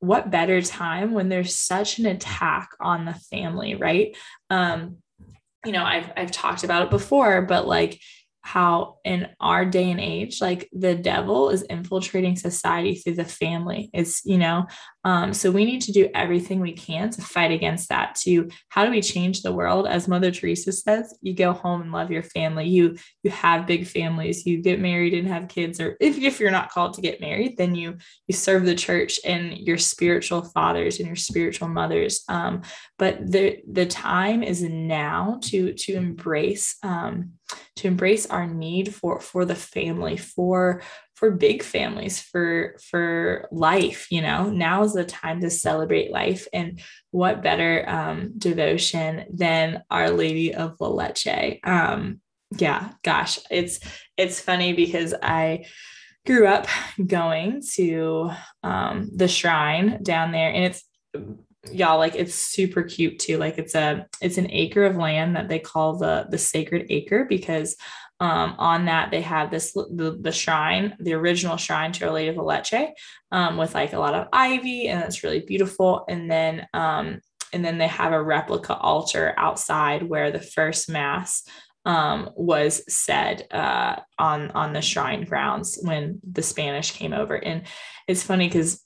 what 0.00 0.30
better 0.30 0.62
time 0.62 1.12
when 1.12 1.28
there's 1.28 1.54
such 1.54 1.98
an 1.98 2.06
attack 2.06 2.70
on 2.80 3.04
the 3.04 3.14
family 3.14 3.74
right? 3.74 4.16
Um, 4.48 4.96
you 5.64 5.72
know 5.72 5.84
i've 5.84 6.10
i've 6.16 6.30
talked 6.30 6.64
about 6.64 6.82
it 6.82 6.90
before 6.90 7.42
but 7.42 7.66
like 7.66 8.00
how 8.50 8.96
in 9.04 9.28
our 9.38 9.64
day 9.64 9.92
and 9.92 10.00
age 10.00 10.40
like 10.40 10.68
the 10.72 10.94
devil 10.94 11.50
is 11.50 11.62
infiltrating 11.62 12.34
society 12.34 12.96
through 12.96 13.14
the 13.14 13.24
family. 13.24 13.90
It's 13.92 14.24
you 14.24 14.38
know 14.38 14.66
um, 15.04 15.32
so 15.32 15.50
we 15.50 15.64
need 15.64 15.82
to 15.82 15.92
do 15.92 16.10
everything 16.14 16.60
we 16.60 16.72
can 16.72 17.10
to 17.10 17.22
fight 17.22 17.52
against 17.52 17.88
that 17.88 18.16
to 18.22 18.50
how 18.68 18.84
do 18.84 18.90
we 18.90 19.00
change 19.00 19.42
the 19.42 19.52
world? 19.52 19.86
As 19.86 20.08
mother 20.08 20.32
teresa 20.32 20.72
says 20.72 21.16
you 21.22 21.32
go 21.32 21.52
home 21.52 21.80
and 21.82 21.92
love 21.92 22.10
your 22.10 22.24
family. 22.24 22.66
You 22.66 22.96
you 23.22 23.30
have 23.30 23.68
big 23.68 23.86
families. 23.86 24.44
You 24.44 24.60
get 24.60 24.80
married 24.80 25.14
and 25.14 25.28
have 25.28 25.46
kids 25.46 25.80
or 25.80 25.96
if, 26.00 26.18
if 26.18 26.40
you're 26.40 26.50
not 26.50 26.70
called 26.70 26.94
to 26.94 27.02
get 27.02 27.20
married 27.20 27.56
then 27.56 27.76
you 27.76 27.98
you 28.26 28.34
serve 28.34 28.64
the 28.64 28.74
church 28.74 29.20
and 29.24 29.56
your 29.58 29.78
spiritual 29.78 30.42
fathers 30.42 30.98
and 30.98 31.06
your 31.06 31.16
spiritual 31.16 31.68
mothers. 31.68 32.24
Um, 32.28 32.62
but 32.98 33.30
the 33.30 33.58
the 33.70 33.86
time 33.86 34.42
is 34.42 34.60
now 34.62 35.38
to 35.44 35.72
to 35.72 35.94
embrace 35.94 36.76
um, 36.82 37.34
to 37.76 37.88
embrace 37.88 38.26
our 38.26 38.46
need 38.46 38.94
for 38.94 39.20
for 39.20 39.44
the 39.44 39.54
family 39.54 40.16
for 40.16 40.82
for 41.14 41.30
big 41.30 41.62
families 41.62 42.20
for 42.20 42.76
for 42.90 43.48
life 43.50 44.08
you 44.10 44.22
know? 44.22 44.50
Now 44.50 44.82
is 44.82 44.94
the 44.94 45.04
time 45.04 45.40
to 45.40 45.50
celebrate 45.50 46.10
life 46.10 46.46
and 46.52 46.80
what 47.10 47.42
better 47.42 47.88
um, 47.88 48.32
devotion 48.38 49.26
than 49.32 49.82
our 49.90 50.10
lady 50.10 50.54
of 50.54 50.76
la 50.80 50.88
leche. 50.88 51.58
Um, 51.64 52.20
yeah 52.58 52.90
gosh 53.04 53.38
it's 53.50 53.78
it's 54.16 54.40
funny 54.40 54.72
because 54.72 55.14
i 55.22 55.64
grew 56.26 56.46
up 56.46 56.66
going 57.06 57.62
to 57.74 58.30
um, 58.62 59.08
the 59.14 59.28
shrine 59.28 60.02
down 60.02 60.32
there 60.32 60.52
and 60.52 60.64
it's 60.64 60.84
y'all 61.72 61.98
like 61.98 62.14
it's 62.14 62.34
super 62.34 62.82
cute 62.82 63.18
too 63.18 63.36
like 63.36 63.58
it's 63.58 63.74
a 63.74 64.06
it's 64.22 64.38
an 64.38 64.50
acre 64.50 64.84
of 64.84 64.96
land 64.96 65.36
that 65.36 65.48
they 65.48 65.58
call 65.58 65.98
the 65.98 66.26
the 66.30 66.38
sacred 66.38 66.86
acre 66.88 67.26
because 67.28 67.76
um, 68.20 68.54
on 68.58 68.84
that 68.84 69.10
they 69.10 69.22
have 69.22 69.50
this 69.50 69.72
the, 69.72 70.18
the 70.20 70.32
shrine 70.32 70.96
the 71.00 71.12
original 71.12 71.56
shrine 71.56 71.92
to 71.92 72.06
our 72.06 72.12
lady 72.12 72.28
of 72.28 72.36
la 72.36 72.44
leche 72.44 72.92
um, 73.32 73.56
with 73.56 73.74
like 73.74 73.92
a 73.92 73.98
lot 73.98 74.14
of 74.14 74.28
ivy 74.32 74.88
and 74.88 75.02
it's 75.04 75.22
really 75.22 75.40
beautiful 75.40 76.04
and 76.08 76.30
then 76.30 76.66
um, 76.72 77.20
and 77.52 77.64
then 77.64 77.78
they 77.78 77.88
have 77.88 78.12
a 78.12 78.22
replica 78.22 78.76
altar 78.76 79.34
outside 79.36 80.02
where 80.02 80.30
the 80.30 80.40
first 80.40 80.88
mass 80.88 81.42
um, 81.84 82.30
was 82.36 82.82
said 82.92 83.46
uh, 83.50 83.96
on 84.18 84.50
on 84.52 84.72
the 84.72 84.82
shrine 84.82 85.24
grounds 85.24 85.78
when 85.82 86.20
the 86.30 86.42
Spanish 86.42 86.92
came 86.92 87.12
over. 87.12 87.34
And 87.36 87.62
it's 88.06 88.22
funny 88.22 88.48
because 88.48 88.84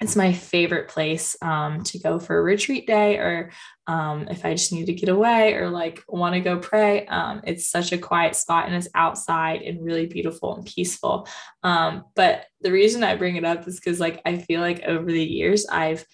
it's 0.00 0.14
my 0.14 0.32
favorite 0.32 0.88
place 0.88 1.36
um, 1.42 1.82
to 1.82 1.98
go 1.98 2.18
for 2.18 2.38
a 2.38 2.42
retreat 2.42 2.86
day 2.86 3.16
or 3.16 3.50
um, 3.88 4.28
if 4.28 4.44
I 4.44 4.52
just 4.54 4.72
need 4.72 4.86
to 4.86 4.92
get 4.92 5.08
away 5.08 5.54
or 5.54 5.70
like 5.70 6.04
want 6.06 6.34
to 6.34 6.40
go 6.40 6.58
pray. 6.58 7.06
Um, 7.06 7.40
it's 7.44 7.66
such 7.66 7.90
a 7.90 7.98
quiet 7.98 8.36
spot 8.36 8.66
and 8.66 8.76
it's 8.76 8.88
outside 8.94 9.62
and 9.62 9.84
really 9.84 10.06
beautiful 10.06 10.54
and 10.54 10.64
peaceful. 10.64 11.26
Um, 11.64 12.04
but 12.14 12.44
the 12.60 12.70
reason 12.70 13.02
I 13.02 13.16
bring 13.16 13.36
it 13.36 13.44
up 13.44 13.66
is 13.66 13.76
because 13.76 13.98
like 13.98 14.20
I 14.24 14.38
feel 14.38 14.60
like 14.60 14.82
over 14.84 15.10
the 15.10 15.24
years 15.24 15.66
I've 15.66 16.04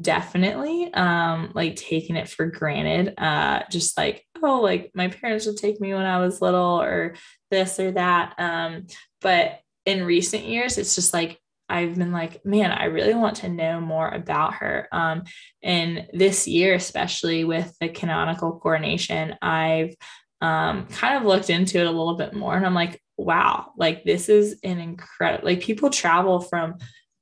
definitely 0.00 0.92
um 0.94 1.50
like 1.54 1.74
taking 1.74 2.14
it 2.14 2.28
for 2.28 2.46
granted 2.46 3.12
uh 3.18 3.62
just 3.68 3.98
like 3.98 4.24
oh 4.42 4.60
like 4.60 4.92
my 4.94 5.08
parents 5.08 5.44
would 5.44 5.56
take 5.56 5.80
me 5.80 5.92
when 5.92 6.06
i 6.06 6.20
was 6.20 6.40
little 6.40 6.80
or 6.80 7.14
this 7.50 7.80
or 7.80 7.90
that 7.90 8.32
um 8.38 8.86
but 9.20 9.58
in 9.84 10.04
recent 10.04 10.44
years 10.44 10.78
it's 10.78 10.94
just 10.94 11.12
like 11.12 11.41
I've 11.72 11.96
been 11.96 12.12
like, 12.12 12.44
man, 12.44 12.70
I 12.70 12.84
really 12.84 13.14
want 13.14 13.36
to 13.36 13.48
know 13.48 13.80
more 13.80 14.08
about 14.08 14.54
her. 14.54 14.88
Um, 14.92 15.22
and 15.62 16.06
this 16.12 16.46
year, 16.46 16.74
especially 16.74 17.44
with 17.44 17.74
the 17.80 17.88
canonical 17.88 18.58
coronation, 18.58 19.36
I've 19.40 19.94
um, 20.42 20.86
kind 20.88 21.16
of 21.16 21.24
looked 21.24 21.50
into 21.50 21.78
it 21.78 21.86
a 21.86 21.90
little 21.90 22.16
bit 22.16 22.34
more. 22.34 22.54
And 22.54 22.66
I'm 22.66 22.74
like, 22.74 23.00
wow, 23.16 23.72
like 23.76 24.04
this 24.04 24.28
is 24.28 24.58
an 24.62 24.80
incredible, 24.80 25.46
like 25.46 25.60
people 25.60 25.88
travel 25.88 26.40
from 26.40 26.74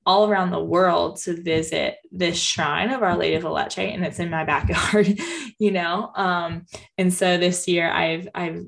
all 0.07 0.29
around 0.29 0.51
the 0.51 0.63
world 0.63 1.19
to 1.19 1.41
visit 1.41 1.97
this 2.11 2.39
shrine 2.39 2.91
of 2.91 3.03
Our 3.03 3.17
Lady 3.17 3.35
of 3.35 3.45
La 3.45 3.51
Leche, 3.51 3.79
and 3.79 4.05
it's 4.05 4.19
in 4.19 4.31
my 4.31 4.45
backyard, 4.45 5.19
you 5.59 5.71
know. 5.71 6.11
Um, 6.15 6.67
and 6.97 7.13
so 7.13 7.37
this 7.37 7.69
year, 7.69 7.91
I've 7.91 8.29
I've 8.35 8.65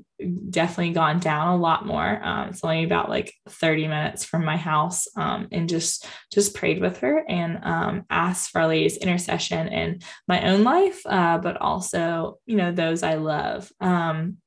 definitely 0.49 0.93
gone 0.93 1.19
down 1.19 1.47
a 1.47 1.57
lot 1.57 1.85
more. 1.85 2.19
Um, 2.23 2.49
it's 2.49 2.63
only 2.63 2.83
about 2.83 3.09
like 3.09 3.33
30 3.49 3.87
minutes 3.87 4.23
from 4.23 4.45
my 4.45 4.57
house, 4.57 5.07
um, 5.17 5.47
and 5.51 5.67
just 5.67 6.05
just 6.31 6.55
prayed 6.55 6.79
with 6.79 6.99
her 6.99 7.25
and 7.27 7.59
um, 7.63 8.05
asked 8.09 8.51
for 8.51 8.61
Our 8.61 8.67
Lady's 8.67 8.97
intercession 8.97 9.67
in 9.69 9.99
my 10.27 10.49
own 10.49 10.63
life, 10.63 11.01
uh, 11.05 11.39
but 11.39 11.57
also 11.57 12.39
you 12.45 12.57
know 12.57 12.71
those 12.71 13.01
I 13.03 13.15
love. 13.15 13.71
Um, 13.81 14.37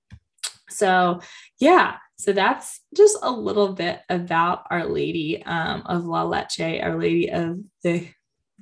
so 0.68 1.20
yeah, 1.58 1.96
so 2.18 2.32
that's 2.32 2.80
just 2.96 3.18
a 3.22 3.30
little 3.30 3.72
bit 3.72 4.00
about 4.08 4.64
Our 4.70 4.86
Lady 4.86 5.42
um, 5.44 5.82
of 5.86 6.04
La 6.04 6.24
Leche, 6.24 6.80
Our 6.82 6.98
Lady 6.98 7.30
of 7.30 7.58
the 7.82 8.08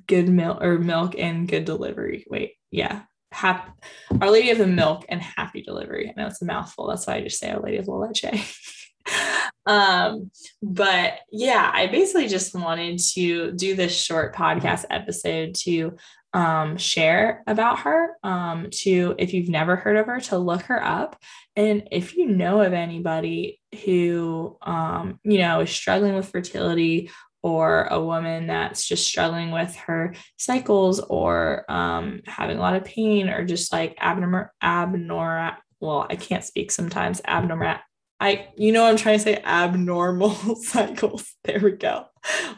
Good 0.07 0.27
Milk 0.27 0.61
or 0.61 0.77
Milk 0.77 1.15
and 1.17 1.47
Good 1.47 1.65
Delivery. 1.65 2.25
Wait, 2.29 2.53
yeah, 2.69 3.03
Our 3.41 4.29
Lady 4.29 4.51
of 4.51 4.57
the 4.57 4.67
Milk 4.67 5.05
and 5.07 5.21
Happy 5.21 5.61
Delivery. 5.61 6.09
I 6.09 6.19
know 6.19 6.27
it's 6.27 6.41
a 6.41 6.45
mouthful. 6.45 6.87
That's 6.87 7.07
why 7.07 7.15
I 7.15 7.21
just 7.21 7.39
say 7.39 7.49
Our 7.49 7.61
Lady 7.61 7.77
of 7.77 7.87
La 7.87 7.95
Leche. 7.95 8.25
um, 9.65 10.31
but 10.61 11.19
yeah, 11.31 11.71
I 11.73 11.87
basically 11.87 12.27
just 12.27 12.53
wanted 12.53 12.99
to 13.13 13.53
do 13.53 13.73
this 13.75 13.95
short 13.95 14.35
podcast 14.35 14.85
episode 14.89 15.55
to 15.63 15.95
um, 16.35 16.75
share 16.75 17.43
about 17.47 17.79
her 17.79 18.09
um, 18.21 18.67
to 18.69 19.15
if 19.17 19.33
you've 19.33 19.47
never 19.47 19.77
heard 19.77 19.95
of 19.95 20.05
her 20.07 20.19
to 20.19 20.37
look 20.37 20.63
her 20.63 20.83
up 20.83 21.15
and 21.55 21.87
if 21.91 22.17
you 22.17 22.27
know 22.27 22.59
of 22.59 22.73
anybody 22.73 23.61
who 23.85 24.57
um, 24.61 25.17
you 25.23 25.37
know 25.37 25.61
is 25.61 25.69
struggling 25.69 26.13
with 26.13 26.27
fertility 26.27 27.09
or 27.41 27.85
a 27.85 28.03
woman 28.03 28.47
that's 28.47 28.85
just 28.85 29.07
struggling 29.07 29.51
with 29.51 29.73
her 29.77 30.13
cycles 30.35 30.99
or 30.99 31.63
um, 31.69 32.19
having 32.25 32.57
a 32.57 32.61
lot 32.61 32.75
of 32.75 32.83
pain 32.83 33.29
or 33.29 33.45
just 33.45 33.71
like 33.71 33.97
abnormal 34.01 34.47
abnormal 34.61 35.53
well 35.79 36.05
i 36.09 36.17
can't 36.17 36.43
speak 36.43 36.69
sometimes 36.69 37.21
abnormal 37.25 37.77
I, 38.17 38.47
you 38.55 38.71
know, 38.71 38.85
I'm 38.85 38.95
trying 38.95 39.17
to 39.17 39.23
say 39.23 39.41
abnormal 39.43 40.55
cycles. 40.55 41.35
There 41.43 41.59
we 41.59 41.73
go. 41.73 42.05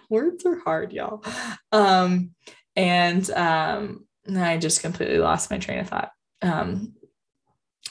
Words 0.07 0.45
are 0.45 0.59
hard, 0.59 0.93
y'all. 0.93 1.23
Um, 1.71 2.35
and 2.77 3.29
um, 3.31 4.05
I 4.33 4.57
just 4.57 4.81
completely 4.81 5.17
lost 5.17 5.51
my 5.51 5.57
train 5.57 5.79
of 5.79 5.89
thought. 5.89 6.11
Um, 6.41 6.93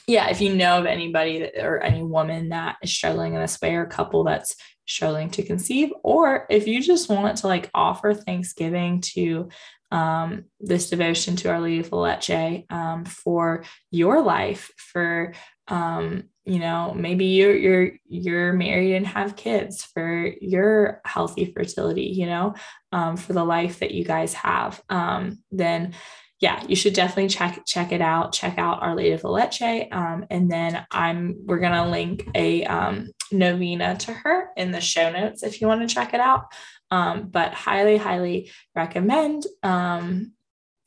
yeah, 0.07 0.29
if 0.29 0.39
you 0.39 0.55
know 0.55 0.79
of 0.79 0.85
anybody 0.85 1.39
that, 1.39 1.63
or 1.63 1.83
any 1.83 2.01
woman 2.01 2.49
that 2.49 2.77
is 2.81 2.93
struggling 2.93 3.33
in 3.33 3.41
this 3.41 3.59
way, 3.61 3.75
or 3.75 3.85
couple 3.85 4.23
that's 4.23 4.55
struggling 4.85 5.29
to 5.31 5.43
conceive, 5.43 5.91
or 6.01 6.47
if 6.49 6.65
you 6.65 6.81
just 6.81 7.09
want 7.09 7.37
to 7.39 7.47
like 7.47 7.69
offer 7.73 8.13
Thanksgiving 8.13 9.01
to 9.01 9.49
um, 9.91 10.45
this 10.61 10.89
devotion 10.89 11.35
to 11.37 11.49
Our 11.49 11.59
Lady 11.59 11.79
of 11.79 11.91
Leche 11.91 12.63
um, 12.69 13.03
for 13.03 13.65
your 13.91 14.21
life, 14.21 14.71
for 14.77 15.33
um, 15.67 16.23
you 16.47 16.59
know 16.59 16.93
maybe 16.95 17.25
you're 17.25 17.55
you're 17.55 17.91
you're 18.07 18.53
married 18.53 18.95
and 18.95 19.05
have 19.05 19.35
kids 19.35 19.83
for 19.83 20.31
your 20.41 21.01
healthy 21.03 21.51
fertility 21.51 22.05
you 22.05 22.25
know 22.25 22.55
um, 22.93 23.17
for 23.17 23.33
the 23.33 23.43
life 23.43 23.79
that 23.79 23.91
you 23.91 24.05
guys 24.05 24.33
have 24.33 24.81
um, 24.89 25.39
then 25.51 25.93
yeah 26.39 26.63
you 26.67 26.75
should 26.75 26.93
definitely 26.93 27.27
check 27.27 27.61
check 27.65 27.91
it 27.91 28.01
out. 28.01 28.31
Check 28.31 28.57
out 28.57 28.81
our 28.81 28.95
lady 28.95 29.11
of 29.11 29.23
leche 29.23 29.87
um, 29.91 30.25
and 30.29 30.49
then 30.49 30.85
i'm 30.91 31.35
we're 31.45 31.59
gonna 31.59 31.89
link 31.89 32.29
a 32.33 32.63
um, 32.65 33.09
novena 33.31 33.97
to 33.97 34.13
her 34.13 34.49
in 34.55 34.71
the 34.71 34.81
show 34.81 35.11
notes 35.11 35.43
if 35.43 35.59
you 35.59 35.67
want 35.67 35.87
to 35.87 35.93
check 35.93 36.13
it 36.13 36.21
out. 36.21 36.45
Um, 36.89 37.27
but 37.27 37.53
highly 37.53 37.97
highly 37.97 38.51
recommend 38.73 39.45
um, 39.63 40.31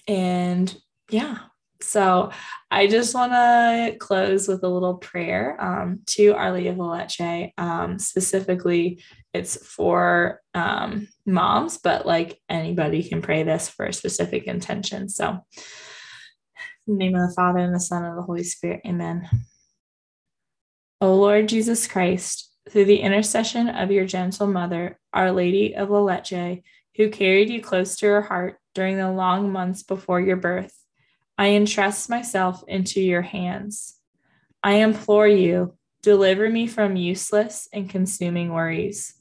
and 0.08 0.74
yeah 1.10 1.36
so 1.82 2.30
I 2.70 2.86
just 2.86 3.14
want 3.14 3.32
to 3.32 3.96
close 3.98 4.46
with 4.46 4.62
a 4.62 4.68
little 4.68 4.94
prayer 4.94 5.56
um, 5.60 6.00
to 6.08 6.34
Our 6.34 6.52
Lady 6.52 6.68
of 6.68 6.76
La 6.76 6.92
Leche. 6.92 7.52
Um, 7.56 7.98
specifically, 7.98 9.02
it's 9.32 9.56
for 9.66 10.40
um, 10.54 11.08
moms, 11.26 11.78
but 11.78 12.06
like 12.06 12.40
anybody 12.48 13.02
can 13.02 13.22
pray 13.22 13.42
this 13.42 13.68
for 13.68 13.86
a 13.86 13.92
specific 13.92 14.44
intention. 14.44 15.08
So, 15.08 15.38
name 16.86 17.14
of 17.14 17.28
the 17.28 17.34
Father 17.34 17.60
and 17.60 17.74
the 17.74 17.80
Son 17.80 18.04
and 18.04 18.18
the 18.18 18.22
Holy 18.22 18.44
Spirit. 18.44 18.82
Amen. 18.86 19.28
O 21.00 21.14
Lord 21.14 21.48
Jesus 21.48 21.86
Christ, 21.86 22.52
through 22.68 22.84
the 22.84 23.00
intercession 23.00 23.68
of 23.68 23.90
your 23.90 24.04
gentle 24.04 24.46
mother, 24.46 24.98
Our 25.12 25.32
Lady 25.32 25.74
of 25.74 25.88
La 25.88 26.20
who 26.96 27.08
carried 27.08 27.48
you 27.48 27.62
close 27.62 27.96
to 27.96 28.06
her 28.06 28.22
heart 28.22 28.58
during 28.74 28.98
the 28.98 29.10
long 29.10 29.50
months 29.50 29.82
before 29.82 30.20
your 30.20 30.36
birth 30.36 30.79
I 31.40 31.52
entrust 31.52 32.10
myself 32.10 32.62
into 32.68 33.00
your 33.00 33.22
hands. 33.22 33.96
I 34.62 34.74
implore 34.74 35.26
you, 35.26 35.74
deliver 36.02 36.50
me 36.50 36.66
from 36.66 36.96
useless 36.96 37.66
and 37.72 37.88
consuming 37.88 38.52
worries. 38.52 39.14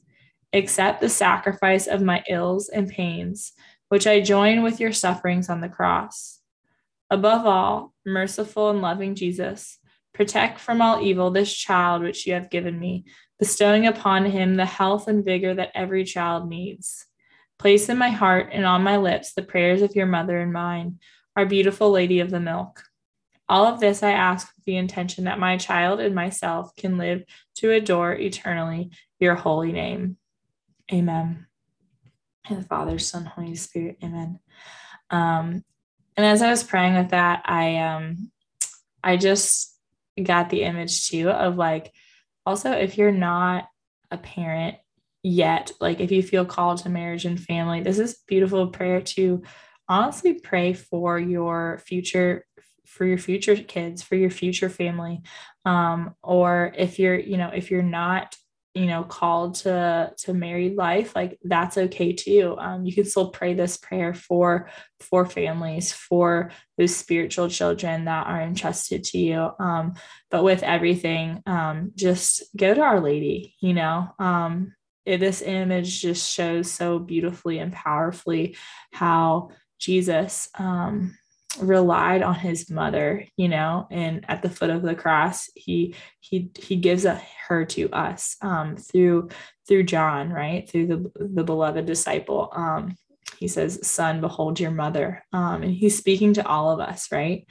Accept 0.52 1.00
the 1.00 1.08
sacrifice 1.08 1.86
of 1.86 2.02
my 2.02 2.22
ills 2.28 2.68
and 2.68 2.90
pains, 2.90 3.54
which 3.88 4.06
I 4.06 4.20
join 4.20 4.62
with 4.62 4.80
your 4.80 4.92
sufferings 4.92 5.48
on 5.48 5.62
the 5.62 5.70
cross. 5.70 6.40
Above 7.08 7.46
all, 7.46 7.94
merciful 8.04 8.68
and 8.68 8.82
loving 8.82 9.14
Jesus, 9.14 9.78
protect 10.12 10.60
from 10.60 10.82
all 10.82 11.00
evil 11.00 11.30
this 11.30 11.50
child 11.50 12.02
which 12.02 12.26
you 12.26 12.34
have 12.34 12.50
given 12.50 12.78
me, 12.78 13.06
bestowing 13.38 13.86
upon 13.86 14.26
him 14.26 14.56
the 14.56 14.66
health 14.66 15.08
and 15.08 15.24
vigor 15.24 15.54
that 15.54 15.72
every 15.74 16.04
child 16.04 16.50
needs. 16.50 17.06
Place 17.58 17.88
in 17.88 17.96
my 17.96 18.10
heart 18.10 18.50
and 18.52 18.66
on 18.66 18.82
my 18.82 18.98
lips 18.98 19.32
the 19.32 19.42
prayers 19.42 19.80
of 19.80 19.96
your 19.96 20.04
mother 20.06 20.38
and 20.38 20.52
mine 20.52 20.98
our 21.40 21.46
beautiful 21.46 21.90
Lady 21.90 22.20
of 22.20 22.30
the 22.30 22.38
Milk. 22.38 22.82
All 23.48 23.64
of 23.64 23.80
this 23.80 24.02
I 24.02 24.10
ask 24.10 24.54
with 24.54 24.64
the 24.66 24.76
intention 24.76 25.24
that 25.24 25.38
my 25.38 25.56
child 25.56 25.98
and 25.98 26.14
myself 26.14 26.76
can 26.76 26.98
live 26.98 27.24
to 27.56 27.72
adore 27.72 28.12
eternally 28.12 28.90
your 29.18 29.34
holy 29.36 29.72
name. 29.72 30.18
Amen. 30.92 31.46
And 32.46 32.58
the 32.58 32.68
Father, 32.68 32.98
Son, 32.98 33.24
Holy 33.24 33.54
Spirit. 33.54 33.96
Amen. 34.04 34.38
Um, 35.08 35.64
and 36.14 36.26
as 36.26 36.42
I 36.42 36.50
was 36.50 36.62
praying 36.62 36.94
with 36.96 37.08
that, 37.08 37.42
I 37.46 37.78
um 37.78 38.30
I 39.02 39.16
just 39.16 39.74
got 40.22 40.50
the 40.50 40.64
image 40.64 41.08
too 41.08 41.30
of 41.30 41.56
like 41.56 41.90
also 42.44 42.72
if 42.72 42.98
you're 42.98 43.12
not 43.12 43.66
a 44.10 44.18
parent 44.18 44.76
yet, 45.22 45.72
like 45.80 46.00
if 46.00 46.12
you 46.12 46.22
feel 46.22 46.44
called 46.44 46.82
to 46.82 46.90
marriage 46.90 47.24
and 47.24 47.40
family, 47.40 47.80
this 47.80 47.98
is 47.98 48.18
beautiful 48.28 48.66
prayer 48.66 49.00
to 49.00 49.42
honestly 49.90 50.34
pray 50.34 50.72
for 50.72 51.18
your 51.18 51.82
future 51.84 52.46
for 52.86 53.04
your 53.04 53.18
future 53.18 53.56
kids 53.56 54.02
for 54.02 54.16
your 54.16 54.30
future 54.30 54.68
family. 54.68 55.22
Um, 55.64 56.14
or 56.22 56.72
if 56.76 56.98
you're 56.98 57.18
you 57.18 57.36
know 57.36 57.50
if 57.54 57.70
you're 57.70 57.82
not 57.82 58.36
you 58.74 58.86
know 58.86 59.02
called 59.02 59.56
to 59.56 60.12
to 60.16 60.32
married 60.32 60.76
life 60.76 61.16
like 61.16 61.38
that's 61.42 61.76
okay 61.76 62.12
too. 62.12 62.56
Um, 62.58 62.84
you 62.84 62.94
can 62.94 63.04
still 63.04 63.30
pray 63.30 63.54
this 63.54 63.76
prayer 63.76 64.14
for 64.14 64.70
for 65.00 65.26
families 65.26 65.92
for 65.92 66.52
those 66.78 66.94
spiritual 66.94 67.48
children 67.48 68.04
that 68.04 68.26
are 68.28 68.40
entrusted 68.40 69.04
to 69.04 69.18
you. 69.18 69.50
Um, 69.58 69.94
but 70.30 70.44
with 70.44 70.62
everything 70.62 71.42
um, 71.46 71.92
just 71.96 72.44
go 72.56 72.72
to 72.74 72.80
our 72.80 73.00
lady 73.00 73.56
you 73.60 73.74
know? 73.74 74.08
Um, 74.18 74.74
it, 75.06 75.18
this 75.18 75.42
image 75.42 76.00
just 76.00 76.30
shows 76.30 76.70
so 76.70 76.98
beautifully 76.98 77.58
and 77.58 77.72
powerfully 77.72 78.56
how 78.92 79.50
jesus 79.80 80.48
um, 80.58 81.16
relied 81.58 82.22
on 82.22 82.34
his 82.34 82.70
mother 82.70 83.24
you 83.36 83.48
know 83.48 83.86
and 83.90 84.24
at 84.28 84.40
the 84.40 84.50
foot 84.50 84.70
of 84.70 84.82
the 84.82 84.94
cross 84.94 85.50
he 85.56 85.94
he 86.20 86.50
he 86.56 86.76
gives 86.76 87.04
a, 87.04 87.20
her 87.48 87.64
to 87.64 87.90
us 87.90 88.36
um 88.40 88.76
through 88.76 89.28
through 89.66 89.82
john 89.82 90.30
right? 90.30 90.68
Through 90.68 90.86
the 90.86 91.12
the 91.34 91.44
beloved 91.44 91.86
disciple. 91.86 92.50
Um 92.54 92.96
he 93.38 93.48
says 93.48 93.86
son 93.86 94.20
behold 94.20 94.60
your 94.60 94.70
mother. 94.70 95.24
Um 95.32 95.62
and 95.62 95.72
he's 95.72 95.96
speaking 95.96 96.34
to 96.34 96.46
all 96.46 96.70
of 96.70 96.80
us 96.80 97.10
right? 97.10 97.46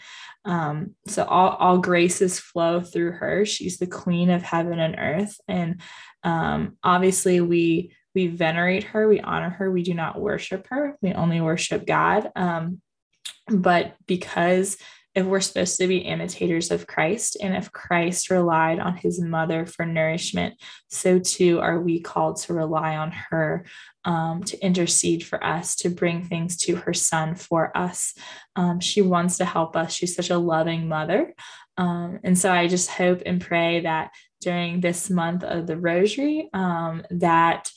Um 0.45 0.95
so 1.07 1.23
all 1.25 1.49
all 1.51 1.77
graces 1.79 2.39
flow 2.39 2.81
through 2.81 3.13
her. 3.13 3.45
She's 3.45 3.77
the 3.77 3.87
queen 3.87 4.29
of 4.29 4.43
heaven 4.43 4.79
and 4.79 4.95
earth. 4.97 5.39
And 5.47 5.81
um 6.23 6.77
obviously 6.83 7.41
we 7.41 7.93
we 8.15 8.27
venerate 8.27 8.83
her 8.83 9.07
we 9.07 9.19
honor 9.19 9.49
her 9.49 9.71
we 9.71 9.83
do 9.83 9.93
not 9.93 10.19
worship 10.19 10.67
her 10.69 10.97
we 11.01 11.13
only 11.13 11.41
worship 11.41 11.85
god 11.85 12.31
um 12.35 12.81
but 13.47 13.95
because 14.05 14.77
if 15.15 15.25
we're 15.25 15.39
supposed 15.39 15.79
to 15.79 15.87
be 15.87 15.97
imitators 15.97 16.69
of 16.69 16.85
Christ, 16.85 17.35
and 17.41 17.55
if 17.55 17.71
Christ 17.71 18.29
relied 18.29 18.79
on 18.79 18.95
his 18.95 19.19
mother 19.19 19.65
for 19.65 19.85
nourishment, 19.85 20.55
so 20.89 21.19
too 21.19 21.59
are 21.59 21.79
we 21.79 21.99
called 21.99 22.37
to 22.41 22.53
rely 22.53 22.95
on 22.95 23.11
her 23.11 23.65
um, 24.05 24.43
to 24.43 24.63
intercede 24.63 25.25
for 25.25 25.43
us, 25.43 25.75
to 25.77 25.89
bring 25.89 26.23
things 26.23 26.57
to 26.57 26.75
her 26.75 26.93
son 26.93 27.35
for 27.35 27.75
us. 27.75 28.13
Um, 28.55 28.79
she 28.79 29.01
wants 29.01 29.37
to 29.37 29.45
help 29.45 29.75
us. 29.75 29.93
She's 29.93 30.15
such 30.15 30.29
a 30.29 30.37
loving 30.37 30.87
mother. 30.87 31.33
Um, 31.77 32.19
and 32.23 32.37
so 32.37 32.51
I 32.51 32.67
just 32.67 32.89
hope 32.89 33.23
and 33.25 33.41
pray 33.41 33.81
that 33.81 34.11
during 34.41 34.79
this 34.79 35.09
month 35.09 35.43
of 35.43 35.65
the 35.65 35.77
rosary, 35.77 36.49
um, 36.53 37.03
that 37.09 37.71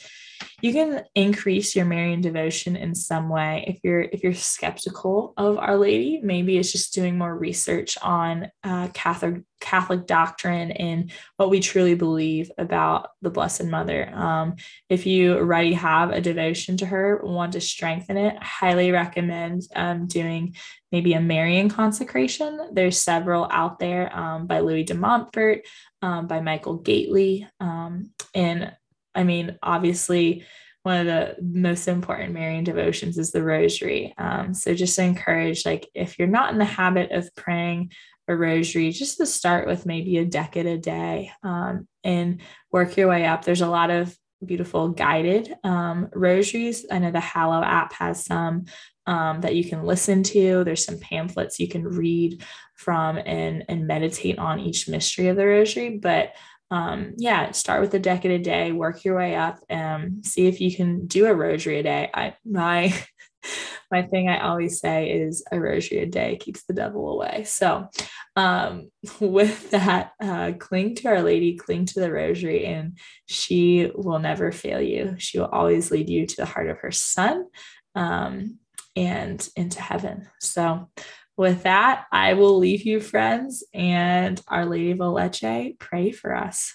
you 0.60 0.72
can 0.72 1.04
increase 1.14 1.74
your 1.74 1.84
Marian 1.84 2.20
devotion 2.20 2.76
in 2.76 2.94
some 2.94 3.28
way 3.28 3.64
if 3.66 3.78
you're 3.82 4.02
if 4.02 4.22
you're 4.22 4.34
skeptical 4.34 5.34
of 5.36 5.58
Our 5.58 5.76
Lady. 5.76 6.20
Maybe 6.22 6.58
it's 6.58 6.72
just 6.72 6.94
doing 6.94 7.18
more 7.18 7.36
research 7.36 7.98
on 8.02 8.50
uh, 8.64 8.88
Catholic 8.94 9.42
Catholic 9.60 10.06
doctrine 10.06 10.72
and 10.72 11.10
what 11.36 11.48
we 11.48 11.60
truly 11.60 11.94
believe 11.94 12.50
about 12.58 13.10
the 13.22 13.30
Blessed 13.30 13.64
Mother. 13.64 14.12
Um, 14.12 14.56
if 14.88 15.06
you 15.06 15.36
already 15.36 15.72
have 15.74 16.10
a 16.10 16.20
devotion 16.20 16.76
to 16.78 16.86
her, 16.86 17.20
want 17.22 17.52
to 17.52 17.60
strengthen 17.60 18.16
it, 18.16 18.34
I 18.38 18.44
highly 18.44 18.90
recommend 18.90 19.62
um, 19.74 20.08
doing 20.08 20.56
maybe 20.90 21.14
a 21.14 21.20
Marian 21.20 21.68
consecration. 21.68 22.70
There's 22.72 23.00
several 23.00 23.48
out 23.50 23.78
there 23.78 24.14
um, 24.14 24.46
by 24.46 24.60
Louis 24.60 24.84
de 24.84 24.94
Montfort, 24.94 25.62
um, 26.02 26.26
by 26.26 26.40
Michael 26.40 26.80
Gaitley, 26.80 27.48
um, 27.60 28.12
and 28.34 28.72
I 29.14 29.24
mean, 29.24 29.58
obviously, 29.62 30.44
one 30.82 31.00
of 31.00 31.06
the 31.06 31.36
most 31.40 31.86
important 31.86 32.32
Marian 32.32 32.64
devotions 32.64 33.16
is 33.18 33.30
the 33.30 33.42
rosary. 33.42 34.14
Um, 34.18 34.52
so 34.52 34.74
just 34.74 34.96
to 34.96 35.04
encourage, 35.04 35.64
like, 35.64 35.88
if 35.94 36.18
you're 36.18 36.28
not 36.28 36.52
in 36.52 36.58
the 36.58 36.64
habit 36.64 37.12
of 37.12 37.32
praying 37.36 37.92
a 38.28 38.36
rosary, 38.36 38.90
just 38.90 39.18
to 39.18 39.26
start 39.26 39.66
with 39.66 39.86
maybe 39.86 40.18
a 40.18 40.24
decade 40.24 40.66
a 40.66 40.78
day 40.78 41.30
um, 41.42 41.86
and 42.04 42.40
work 42.70 42.96
your 42.96 43.08
way 43.08 43.26
up. 43.26 43.44
There's 43.44 43.60
a 43.60 43.68
lot 43.68 43.90
of 43.90 44.16
beautiful 44.44 44.88
guided 44.88 45.54
um, 45.64 46.08
rosaries. 46.14 46.86
I 46.90 46.98
know 46.98 47.10
the 47.10 47.20
Hallow 47.20 47.62
app 47.62 47.92
has 47.94 48.24
some 48.24 48.66
um, 49.06 49.40
that 49.40 49.54
you 49.54 49.64
can 49.64 49.84
listen 49.84 50.22
to. 50.24 50.64
There's 50.64 50.84
some 50.84 50.98
pamphlets 50.98 51.58
you 51.58 51.68
can 51.68 51.84
read 51.84 52.44
from 52.76 53.18
and, 53.18 53.64
and 53.68 53.86
meditate 53.86 54.38
on 54.38 54.60
each 54.60 54.88
mystery 54.88 55.28
of 55.28 55.36
the 55.36 55.46
rosary. 55.46 55.98
But 55.98 56.34
um, 56.72 57.12
yeah, 57.18 57.50
start 57.52 57.82
with 57.82 57.92
a 57.92 57.98
decade 57.98 58.30
a 58.30 58.38
day, 58.38 58.72
work 58.72 59.04
your 59.04 59.16
way 59.16 59.34
up, 59.34 59.58
and 59.68 60.04
um, 60.04 60.22
see 60.22 60.46
if 60.46 60.58
you 60.58 60.74
can 60.74 61.06
do 61.06 61.26
a 61.26 61.34
rosary 61.34 61.80
a 61.80 61.82
day. 61.82 62.10
I 62.14 62.34
my 62.46 62.94
my 63.92 64.02
thing 64.04 64.30
I 64.30 64.40
always 64.40 64.80
say 64.80 65.10
is 65.10 65.44
a 65.52 65.60
rosary 65.60 65.98
a 66.00 66.06
day 66.06 66.38
keeps 66.38 66.64
the 66.64 66.72
devil 66.72 67.10
away. 67.10 67.44
So, 67.44 67.88
um, 68.36 68.90
with 69.20 69.70
that, 69.72 70.12
uh, 70.18 70.52
cling 70.58 70.94
to 70.96 71.08
Our 71.08 71.22
Lady, 71.22 71.58
cling 71.58 71.84
to 71.86 72.00
the 72.00 72.10
rosary, 72.10 72.64
and 72.64 72.98
she 73.26 73.90
will 73.94 74.18
never 74.18 74.50
fail 74.50 74.80
you. 74.80 75.16
She 75.18 75.38
will 75.38 75.48
always 75.52 75.90
lead 75.90 76.08
you 76.08 76.26
to 76.26 76.36
the 76.36 76.46
heart 76.46 76.70
of 76.70 76.78
her 76.78 76.90
son 76.90 77.48
um, 77.94 78.58
and 78.96 79.46
into 79.56 79.82
heaven. 79.82 80.26
So, 80.40 80.88
with 81.42 81.64
that, 81.64 82.06
I 82.12 82.34
will 82.34 82.56
leave 82.56 82.86
you, 82.86 83.00
friends, 83.00 83.64
and 83.74 84.40
Our 84.46 84.64
Lady 84.64 84.92
of 84.92 85.00
Leche 85.00 85.74
pray 85.78 86.12
for 86.12 86.34
us. 86.34 86.72